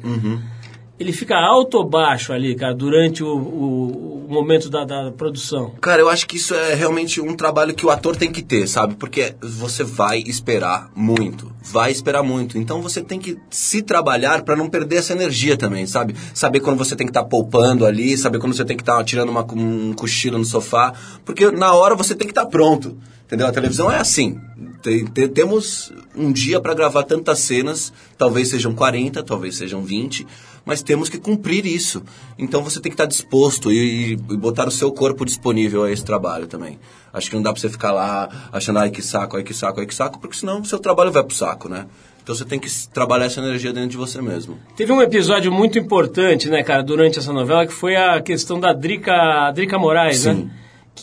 [1.00, 5.72] Ele fica alto ou baixo ali, cara, durante o, o- o momento da, da produção?
[5.82, 8.68] Cara, eu acho que isso é realmente um trabalho que o ator tem que ter,
[8.68, 8.96] sabe?
[8.96, 12.58] Porque você vai esperar muito, vai esperar muito.
[12.58, 16.16] Então você tem que se trabalhar pra não perder essa energia também, sabe?
[16.34, 19.30] Saber quando você tem que estar poupando ali, saber quando você tem que estar tirando
[19.30, 20.94] uma, um cochilo no sofá,
[21.26, 22.98] porque na hora você tem que estar pronto.
[23.34, 23.48] Entendeu?
[23.48, 24.40] A televisão é assim.
[24.84, 30.28] Tem- te- temos um dia pra gravar tantas cenas, talvez sejam 40, talvez sejam 20,
[30.64, 32.04] mas temos que cumprir isso.
[32.38, 36.06] Então você tem que estar disposto e, e botar o seu corpo disponível a esse
[36.06, 36.78] trabalho também.
[37.12, 39.80] Acho que não dá pra você ficar lá achando, ai que saco, ai que saco,
[39.80, 41.88] ai que saco, porque senão o seu trabalho vai pro saco, né?
[42.22, 44.60] Então você tem que trabalhar essa energia dentro de você mesmo.
[44.78, 48.74] Teve um episódio muito importante, né, cara, durante essa novela, que foi a questão da
[48.74, 50.34] Drica, Drica Moraes, Sim.
[50.34, 50.52] né?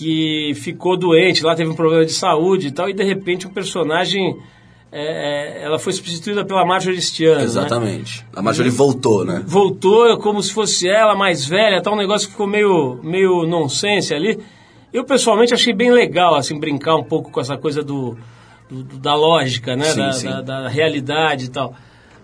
[0.00, 3.50] Que ficou doente, lá teve um problema de saúde e tal, e de repente o
[3.50, 4.34] personagem.
[4.90, 7.38] é, é, ela foi substituída pela Marjorie Stiano.
[7.38, 7.44] né?
[7.44, 8.26] Exatamente.
[8.34, 9.42] A Marjorie voltou, né?
[9.46, 14.14] voltou como se fosse ela mais velha, tá um negócio que ficou meio, meio nonsense
[14.14, 14.38] ali.
[14.92, 18.16] Eu pessoalmente achei bem legal, assim, brincar um pouco com essa coisa do,
[18.68, 19.84] do- do- da lógica, né?
[19.84, 20.28] Sim, da, sim.
[20.28, 21.74] da- da realidade e tal.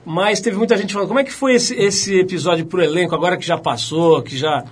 [0.04, 3.36] Mas teve muita gente falando, como é que foi esse, esse episódio pro elenco, agora
[3.36, 4.64] que já passou, que já...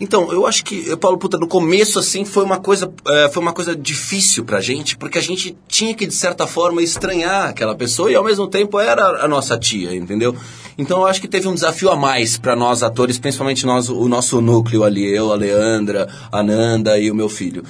[0.00, 3.52] Então, eu acho que, Paulo, puta, no começo, assim, foi uma coisa, é, foi uma
[3.52, 8.10] coisa difícil pra gente, porque a gente tinha que, de certa forma, estranhar aquela pessoa
[8.10, 10.36] e, ao mesmo tempo, era a nossa tia, entendeu?
[10.76, 14.08] Então, eu acho que teve um desafio a mais pra nós, atores, principalmente nós, o
[14.08, 17.64] nosso núcleo ali, eu, a Leandra, a Nanda e o meu filho,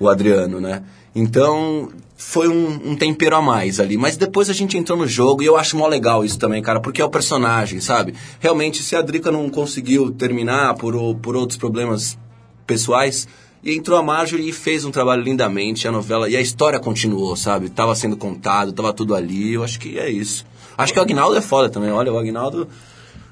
[0.00, 0.82] o Adriano, né?
[1.14, 1.90] Então,
[2.26, 3.96] foi um, um tempero a mais ali.
[3.96, 6.80] Mas depois a gente entrou no jogo e eu acho mó legal isso também, cara,
[6.80, 8.14] porque é o personagem, sabe?
[8.40, 12.18] Realmente, se a Drica não conseguiu terminar por, por outros problemas
[12.66, 13.28] pessoais,
[13.64, 17.68] entrou a Marjorie e fez um trabalho lindamente, a novela, e a história continuou, sabe?
[17.68, 20.46] Tava sendo contado, tava tudo ali, eu acho que é isso.
[20.76, 22.66] Acho que o Agnaldo é foda também, olha, o Agnaldo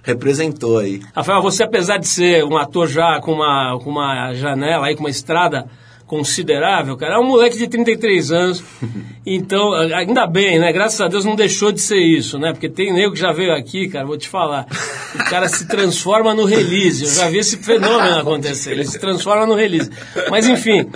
[0.03, 1.01] representou aí.
[1.15, 5.03] Rafael, você apesar de ser um ator já com uma, com uma janela aí, com
[5.03, 5.67] uma estrada
[6.13, 8.63] considerável, cara, é um moleque de 33 anos,
[9.25, 12.93] então, ainda bem, né, graças a Deus não deixou de ser isso, né, porque tem
[12.93, 14.67] nego que já veio aqui, cara, vou te falar,
[15.15, 19.47] o cara se transforma no release, eu já vi esse fenômeno acontecer, ele se transforma
[19.47, 19.91] no release,
[20.29, 20.87] mas enfim...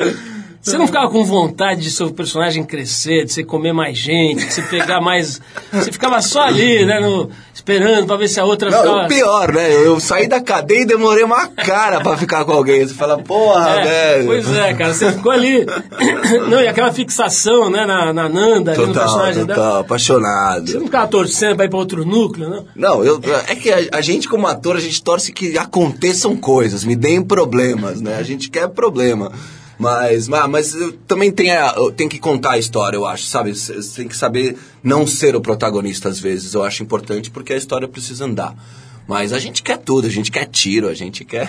[0.67, 4.53] Você não ficava com vontade de seu personagem crescer, de você comer mais gente, de
[4.53, 5.41] você pegar mais.
[5.73, 6.99] Você ficava só ali, né?
[7.01, 9.05] no- esperando pra ver se a outra Não, ficava.
[9.05, 9.73] o pior, né?
[9.87, 12.87] Eu saí da cadeia e demorei uma cara pra ficar com alguém.
[12.87, 13.85] Você fala, porra, É,
[14.19, 14.27] velho.
[14.27, 15.65] Pois é, cara, você ficou ali.
[16.51, 19.61] Não, e aquela fixação, né, na, na Nanda, ali no Total, personagem dela.
[19.63, 20.67] total, apaixonado.
[20.71, 22.65] Você não ficava torcendo pra ir pra outro núcleo, não?
[22.75, 26.85] Não, eu, é que a, a gente como ator, a gente torce que aconteçam coisas,
[26.85, 28.17] me deem problemas, né?
[28.19, 29.33] A gente quer problema.
[29.79, 33.55] Mas, mas, mas também tem, a, tenho que contar a história, eu acho, sabe?
[33.55, 37.57] Você tem que saber não ser o protagonista às vezes, eu acho importante porque a
[37.57, 38.55] história precisa andar.
[39.09, 41.49] Mas a gente quer tudo, a gente quer tiro, a gente quer...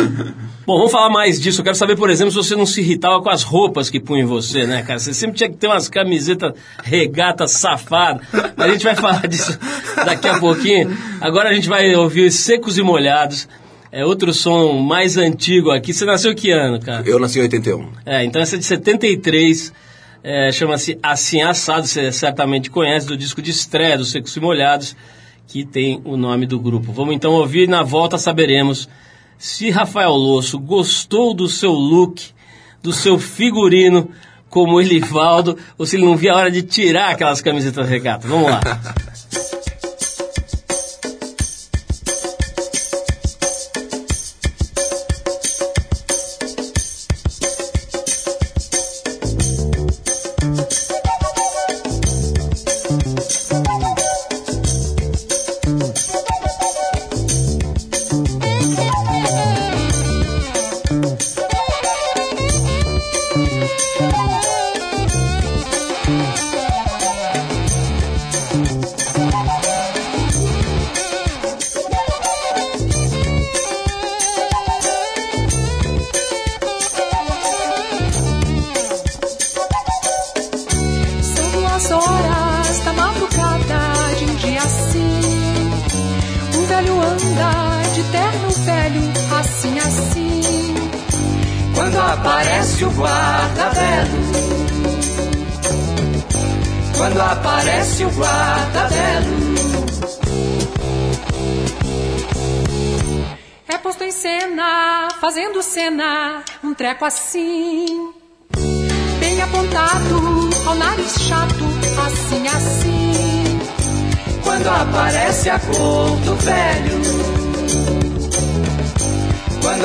[0.66, 1.60] Bom, vamos falar mais disso.
[1.60, 4.22] Eu quero saber, por exemplo, se você não se irritava com as roupas que punha
[4.22, 4.98] em você, né, cara?
[4.98, 8.26] Você sempre tinha que ter umas camisetas regatas safadas.
[8.56, 9.58] Mas a gente vai falar disso
[9.96, 10.96] daqui a pouquinho.
[11.20, 13.46] Agora a gente vai ouvir Secos e Molhados.
[13.96, 15.92] É outro som mais antigo aqui.
[15.92, 17.08] Você nasceu que ano, cara?
[17.08, 17.92] Eu nasci em 81.
[18.04, 19.72] É, então essa é de 73,
[20.20, 24.96] é, chama-se Assim Assado, você certamente conhece, do disco de estreia dos Secos e Molhados,
[25.46, 26.90] que tem o nome do grupo.
[26.90, 28.88] Vamos então ouvir e na volta saberemos
[29.38, 32.20] se Rafael Losso gostou do seu look,
[32.82, 34.10] do seu figurino
[34.50, 38.28] como Elivaldo, ou se ele não via a hora de tirar aquelas camisetas regatas.
[38.28, 38.60] Vamos lá.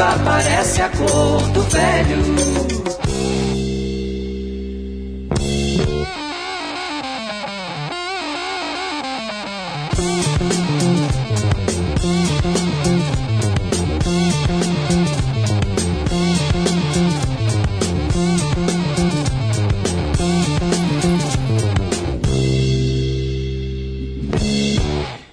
[0.02, 2.70] aparece a cor do velho.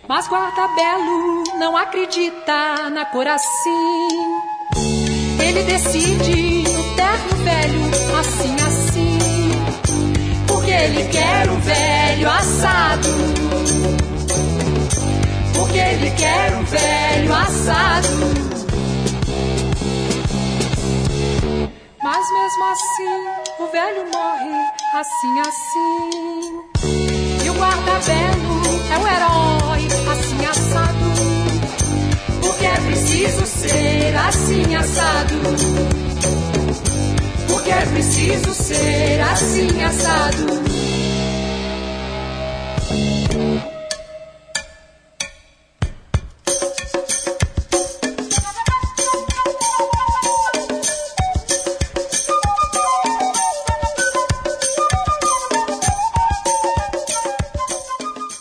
[0.09, 4.36] Mas guarda-belo não acredita na cor assim.
[5.57, 7.81] Ele decide no terno velho,
[8.21, 9.19] assim, assim.
[10.47, 13.09] Porque ele quer um velho assado.
[15.55, 18.09] Porque ele quer um velho assado.
[22.03, 23.25] Mas mesmo assim,
[23.59, 24.51] o velho morre
[24.93, 26.61] assim, assim.
[27.47, 28.61] E o guarda-belo
[28.93, 29.66] é o herói,
[33.27, 35.35] preciso ser assim assado.
[37.49, 40.67] Porque é preciso ser assim assado.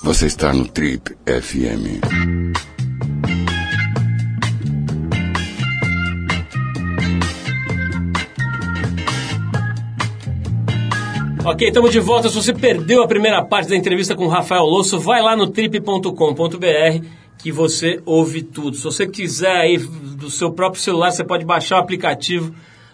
[0.03, 2.74] Você está no Trip FM.
[11.48, 12.28] Ok, estamos de volta.
[12.28, 15.48] Se você perdeu a primeira parte da entrevista com o Rafael Losso, vai lá no
[15.48, 17.06] trip.com.br
[17.38, 18.76] que você ouve tudo.
[18.76, 22.52] Se você quiser aí do seu próprio celular, você pode baixar o aplicativo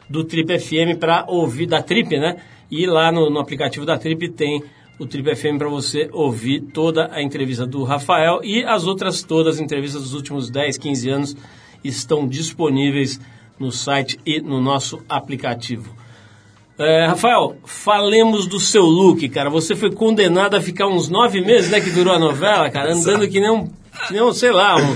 [0.10, 2.42] do Trip FM para ouvir da Trip, né?
[2.70, 4.62] E lá no, no aplicativo da Trip tem
[5.00, 9.56] o Trip FM para você ouvir toda a entrevista do Rafael e as outras todas
[9.56, 11.38] as entrevistas dos últimos 10, 15 anos
[11.86, 13.18] estão disponíveis
[13.58, 16.01] no site e no nosso aplicativo.
[16.78, 19.50] É, Rafael, falemos do seu look, cara.
[19.50, 23.28] Você foi condenado a ficar uns nove meses, né, que durou a novela, cara, andando
[23.28, 23.68] que nem um,
[24.08, 24.96] que nem um sei lá, um,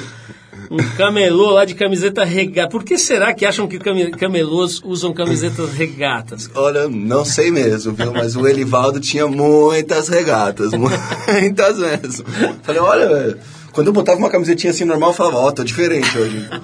[0.72, 2.70] um camelô lá de camiseta regata.
[2.70, 6.50] Por que será que acham que came- camelôs usam camisetas regatas?
[6.56, 8.12] Olha, não sei mesmo, viu?
[8.12, 12.26] Mas o Elivaldo tinha muitas regatas, muitas mesmo.
[12.64, 13.38] Falei, olha, velho,
[13.76, 16.50] quando eu botava uma camisetinha assim normal, eu falava, ó, tô diferente hoje.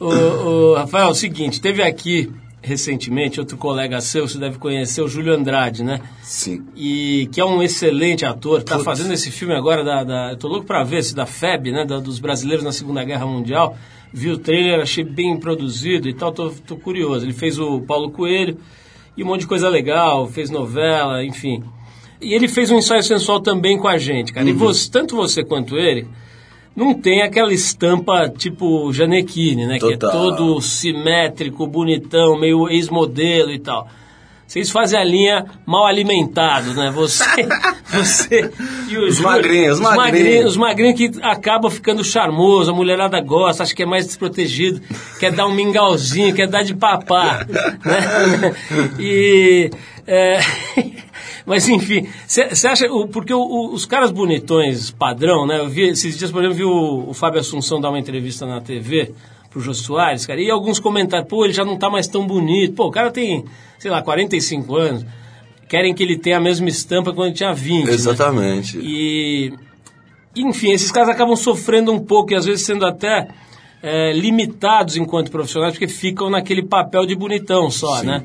[0.00, 2.30] o, o- o- Rafael, é o seguinte, teve aqui
[2.64, 6.00] recentemente outro colega seu, você deve conhecer, o Júlio Andrade, né?
[6.22, 6.64] Sim.
[6.76, 8.84] E que é um excelente ator, tá Putz.
[8.84, 11.84] fazendo esse filme agora da, da eu tô louco pra ver esse da FEB, né,
[11.84, 13.76] da- dos brasileiros na Segunda Guerra Mundial.
[14.12, 17.24] Vi o trailer, achei bem produzido e tal, tô, tô curioso.
[17.26, 18.56] Ele fez o Paulo Coelho
[19.16, 21.64] e um monte de coisa legal, fez novela, enfim.
[22.22, 24.48] E ele fez um ensaio sensual também com a gente, cara.
[24.48, 26.06] E você, tanto você quanto ele
[26.74, 29.78] não tem aquela estampa tipo Janequine, né?
[29.78, 30.10] Que é Total.
[30.36, 33.88] todo simétrico, bonitão, meio ex-modelo e tal.
[34.46, 36.90] Vocês fazem a linha mal alimentado, né?
[36.94, 37.24] Você,
[37.90, 38.50] você
[38.90, 39.96] e Os Júlio- magrinhos, os os magrinhos.
[39.96, 40.50] magrinhos.
[40.50, 44.80] Os magrinhos que acabam ficando charmoso, a mulherada gosta, acha que é mais desprotegido,
[45.18, 47.46] quer dar um mingauzinho, quer dar de papá,
[47.82, 48.54] né?
[48.98, 49.70] E...
[50.06, 50.38] é,
[51.44, 55.58] Mas enfim, você acha, porque os caras bonitões padrão, né?
[55.58, 58.60] Eu vi, esses dias, por exemplo, vi o, o Fábio Assunção dar uma entrevista na
[58.60, 59.12] TV
[59.50, 62.74] pro Jô Soares, cara, e alguns comentários, pô, ele já não tá mais tão bonito,
[62.74, 63.44] pô, o cara tem,
[63.78, 65.06] sei lá, 45 anos,
[65.68, 67.92] querem que ele tenha a mesma estampa quando tinha 20, né?
[67.92, 68.78] Exatamente.
[68.78, 69.52] E,
[70.36, 73.28] enfim, esses caras acabam sofrendo um pouco e às vezes sendo até
[73.82, 78.24] é, limitados enquanto profissionais, porque ficam naquele papel de bonitão só, né?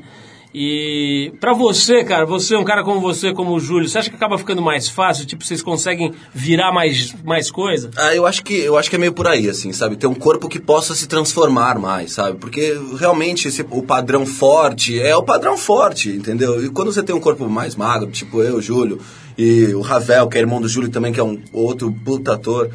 [0.52, 4.16] E pra você, cara, você, um cara como você, como o Júlio, você acha que
[4.16, 5.26] acaba ficando mais fácil?
[5.26, 7.90] Tipo, vocês conseguem virar mais, mais coisa?
[7.96, 9.96] Ah, eu acho que eu acho que é meio por aí, assim, sabe?
[9.96, 12.38] Ter um corpo que possa se transformar mais, sabe?
[12.38, 16.64] Porque realmente esse, o padrão forte é o padrão forte, entendeu?
[16.64, 18.98] E quando você tem um corpo mais magro, tipo eu, Júlio,
[19.36, 22.70] e o Ravel, que é irmão do Júlio também, que é um outro puta ator.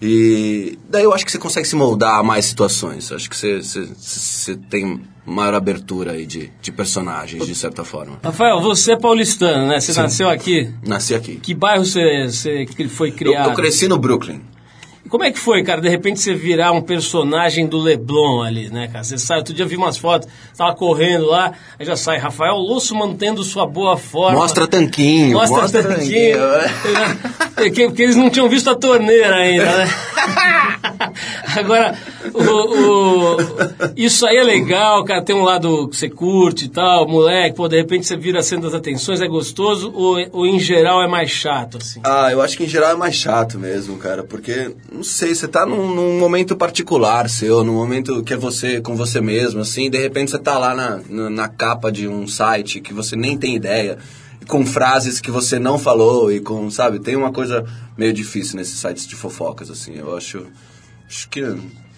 [0.00, 3.10] E daí eu acho que você consegue se moldar a mais situações.
[3.10, 8.18] Acho que você, você, você tem maior abertura aí de, de personagens, de certa forma.
[8.22, 9.80] Rafael, você é paulistano, né?
[9.80, 10.70] Você nasceu aqui.
[10.86, 11.36] Nasci aqui.
[11.36, 13.50] Que bairro você, você foi Eu, criado?
[13.50, 14.40] eu cresci no Brooklyn.
[15.08, 15.80] Como é que foi, cara?
[15.80, 19.04] De repente você virar um personagem do Leblon ali, né, cara?
[19.04, 22.56] Você sai, outro dia eu vi umas fotos, tava correndo lá, aí já sai Rafael
[22.56, 24.36] Losso mantendo sua boa forma.
[24.38, 26.36] Mostra tanquinho, Mostra, mostra tanquinho.
[26.38, 27.26] tanquinho.
[27.56, 29.86] É, que- Porque eles não tinham visto a torneira ainda, né?
[31.56, 31.96] Agora,
[32.32, 33.36] o, o-
[33.96, 35.22] isso aí é legal, cara.
[35.22, 38.66] Tem um lado que você curte e tal, moleque, pô, de repente você vira centro
[38.70, 42.00] das atenções, é gostoso, ou, ou em geral é mais chato, assim?
[42.04, 45.48] Ah, eu acho que em geral é mais chato mesmo, cara, porque, não sei, você
[45.48, 49.90] tá num, num momento particular seu, num momento que é você com você mesmo, assim,
[49.90, 53.36] de repente você tá lá na, na, na capa de um site que você nem
[53.36, 53.98] tem ideia,
[54.46, 57.64] com frases que você não falou e com, sabe, tem uma coisa
[57.96, 60.46] meio difícil nesses sites de fofocas, assim, eu acho,
[61.08, 61.42] acho que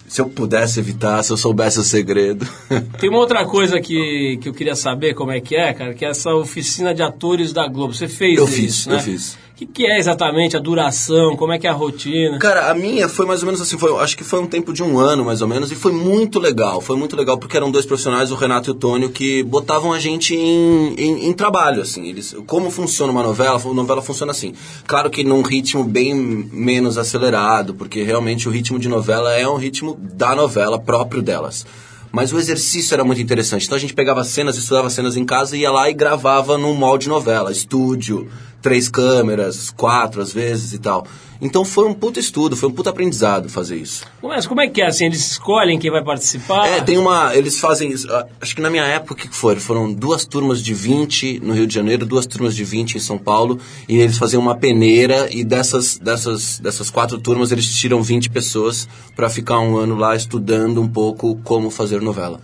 [0.07, 2.47] se eu pudesse evitar, se eu soubesse o segredo...
[2.99, 6.03] Tem uma outra coisa que, que eu queria saber como é que é, cara, que
[6.03, 7.93] é essa oficina de atores da Globo.
[7.93, 8.95] Você fez Eu isso, fiz, né?
[8.95, 9.37] eu fiz.
[9.48, 11.35] O que, que é exatamente a duração?
[11.35, 12.37] Como é que é a rotina?
[12.39, 14.81] Cara, a minha foi mais ou menos assim, foi, acho que foi um tempo de
[14.81, 16.79] um ano mais ou menos, e foi muito legal.
[16.79, 19.99] Foi muito legal porque eram dois profissionais, o Renato e o Tônio, que botavam a
[19.99, 22.07] gente em, em, em trabalho, assim.
[22.07, 23.59] Eles, como funciona uma novela?
[23.59, 24.53] A novela funciona assim.
[24.87, 29.57] Claro que num ritmo bem menos acelerado, porque realmente o ritmo de novela é um
[29.57, 31.65] ritmo da novela próprio delas.
[32.11, 33.65] Mas o exercício era muito interessante.
[33.65, 37.07] Então a gente pegava cenas, estudava cenas em casa ia lá e gravava num molde
[37.07, 38.27] novela, estúdio,
[38.61, 41.05] três câmeras, quatro às vezes e tal.
[41.41, 44.03] Então foi um puta estudo, foi um puta aprendizado fazer isso.
[44.21, 45.05] Mas como é que é assim?
[45.05, 46.67] Eles escolhem quem vai participar?
[46.67, 47.35] É, tem uma.
[47.35, 47.91] Eles fazem.
[47.91, 49.55] isso, ah, Acho que na minha época, o que que foi?
[49.55, 53.17] Foram duas turmas de 20 no Rio de Janeiro, duas turmas de 20 em São
[53.17, 58.29] Paulo, e eles faziam uma peneira, e dessas, dessas, dessas quatro turmas eles tiram 20
[58.29, 62.41] pessoas para ficar um ano lá estudando um pouco como fazer novela.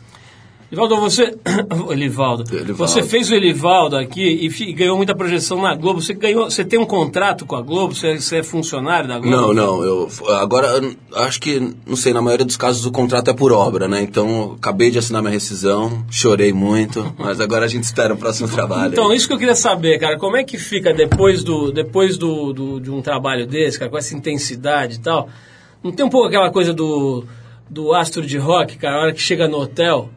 [0.72, 1.36] Elivaldo, você.
[1.92, 2.44] Elivaldo.
[2.52, 2.76] Elivaldo.
[2.76, 6.02] Você fez o Elivaldo aqui e, ganhou muita projeção na Globo.
[6.02, 6.50] Você ganhou.
[6.50, 7.94] Você tem um contrato com a Globo?
[7.94, 9.36] Você, você é funcionário da Globo?
[9.36, 10.10] Não, não, eu.
[10.40, 10.82] Agora,
[11.16, 14.02] acho que, não sei, na maioria dos casos o contrato é por obra, né?
[14.02, 18.48] Então, acabei de assinar minha rescisão, chorei muito, mas agora a gente espera o próximo
[18.48, 18.92] trabalho.
[18.92, 22.52] Então, isso que eu queria saber, cara, como é que fica depois do depois do,
[22.54, 25.30] do- de um trabalho desse, cara, com essa intensidade e tal?
[25.84, 27.24] Não tem um pouco aquela coisa do,
[27.70, 30.10] do astro de rock, cara, a hora que chega no hotel,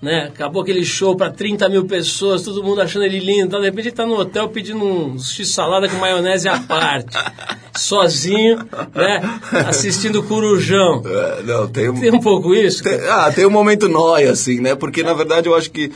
[0.00, 0.24] né?
[0.32, 3.88] Acabou aquele show pra 30 mil pessoas, todo mundo achando ele lindo, tal, de repente
[3.88, 7.16] ele tá no hotel pedindo um x-salada com maionese à parte,
[7.76, 8.58] sozinho,
[8.94, 9.20] né?
[9.66, 11.02] Assistindo Corujão.
[11.04, 12.00] É, não, tem um.
[12.00, 12.82] Tem um pouco isso?
[12.82, 14.74] Tem- ah, tem um momento nóia, assim, né?
[14.74, 15.90] Porque, na verdade, eu acho que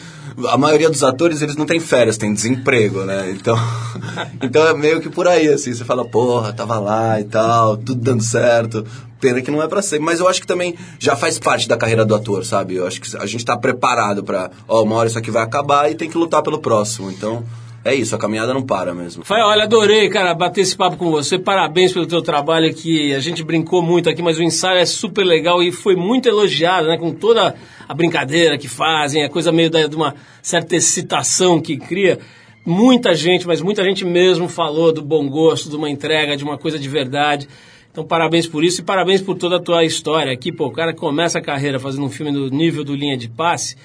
[0.49, 3.30] a maioria dos atores, eles não têm férias, têm desemprego, né?
[3.30, 3.57] Então,
[4.43, 5.72] então é meio que por aí, assim.
[5.72, 8.84] Você fala, porra, tava lá e tal, tudo dando certo.
[9.20, 9.99] Pena que não é pra ser.
[9.99, 12.76] Mas eu acho que também já faz parte da carreira do ator, sabe?
[12.76, 14.51] Eu acho que a gente tá preparado pra...
[14.66, 17.11] Ó, uma hora isso aqui vai acabar e tem que lutar pelo próximo.
[17.11, 17.45] Então,
[17.85, 18.14] é isso.
[18.14, 19.22] A caminhada não para mesmo.
[19.22, 21.39] Rafael, olha, adorei, cara, bater esse papo com você.
[21.39, 25.24] Parabéns pelo teu trabalho que a gente brincou muito aqui, mas o ensaio é super
[25.24, 26.99] legal e foi muito elogiado, né?
[26.99, 27.55] Com toda
[27.89, 32.18] a brincadeira que fazem, a coisa meio da, de uma certa excitação que cria.
[32.66, 36.59] Muita gente, mas muita gente mesmo falou do bom gosto, de uma entrega, de uma
[36.59, 37.49] coisa de verdade.
[37.91, 40.53] Então, parabéns por isso e parabéns por toda a tua história aqui.
[40.53, 43.76] Pô, o cara começa a carreira fazendo um filme do nível do Linha de Passe.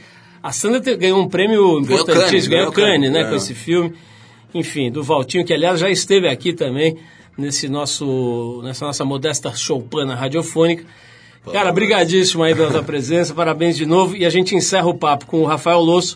[0.45, 3.35] A Sandra ganhou um prêmio importantíssimo, ganhou Cannes, né, com é.
[3.35, 3.95] esse filme.
[4.53, 6.99] Enfim, do Valtinho, que aliás já esteve aqui também,
[7.35, 10.85] nesse nosso, nessa nossa modesta choupana radiofônica.
[11.51, 14.15] Cara, brigadíssimo aí pela tua presença, parabéns de novo.
[14.15, 16.15] E a gente encerra o papo com o Rafael Losso,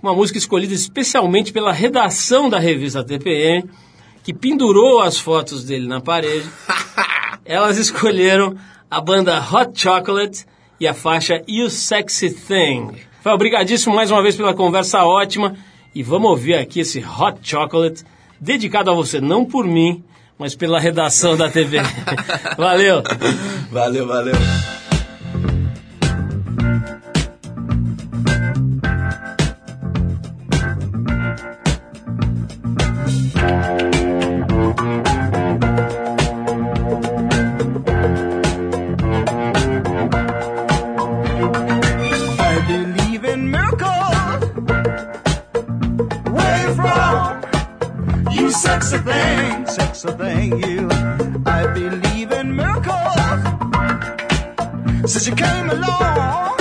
[0.00, 3.68] uma música escolhida especialmente pela redação da revista TPM,
[4.22, 6.48] que pendurou as fotos dele na parede.
[7.44, 8.56] Elas escolheram
[8.88, 10.46] a banda Hot Chocolate
[10.78, 13.13] e a faixa You Sexy Thing.
[13.24, 15.56] Rafael, obrigadíssimo mais uma vez pela conversa ótima.
[15.94, 18.04] E vamos ouvir aqui esse Hot Chocolate,
[18.38, 20.04] dedicado a você, não por mim,
[20.38, 21.78] mas pela redação da TV.
[22.58, 23.02] Valeu!
[23.72, 24.34] Valeu, valeu.
[55.06, 56.56] Since you came along,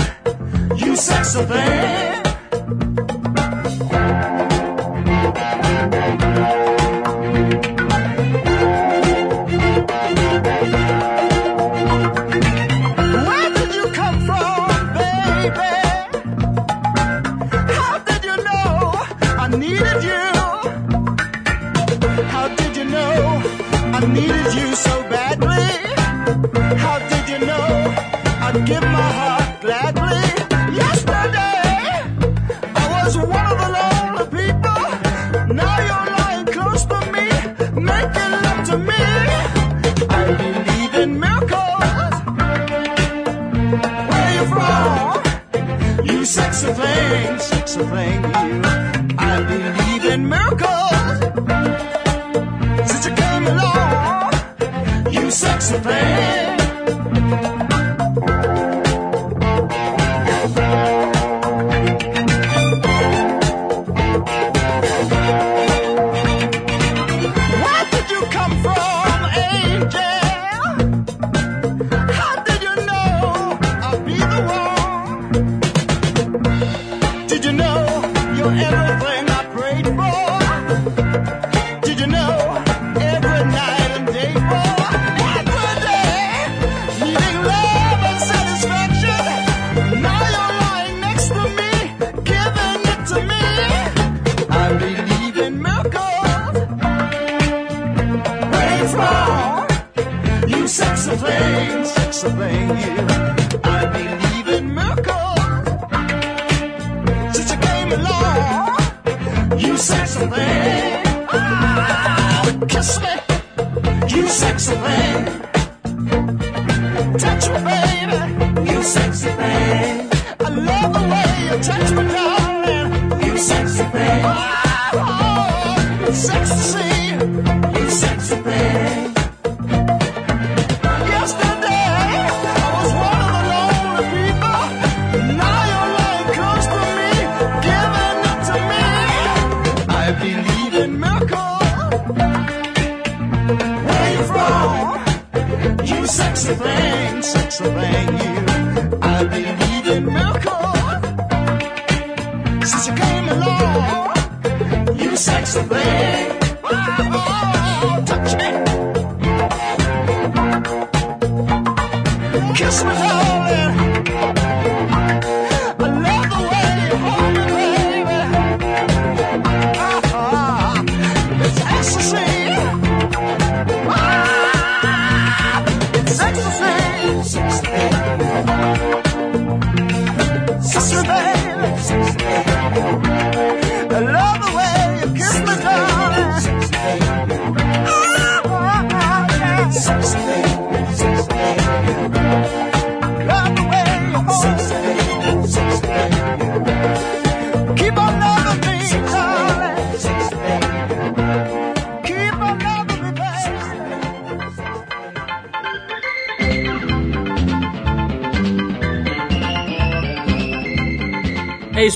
[0.76, 2.23] you sexy thing.